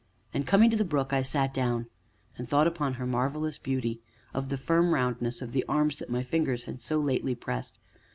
And 0.33 0.47
coming 0.47 0.71
to 0.71 0.75
the 0.75 0.83
brook, 0.83 1.13
I 1.13 1.21
sat 1.21 1.53
down, 1.53 1.85
and 2.35 2.49
thought 2.49 2.65
upon 2.65 2.95
her 2.95 3.05
marvellous 3.05 3.59
beauty, 3.59 4.01
of 4.33 4.49
the 4.49 4.57
firm 4.57 4.95
roundness 4.95 5.43
of 5.43 5.51
the 5.51 5.63
arms 5.69 5.97
that 5.97 6.09
my 6.09 6.23
fingers 6.23 6.63
had 6.63 6.81
so 6.81 6.99
lately 6.99 7.35
pressed. 7.35 7.77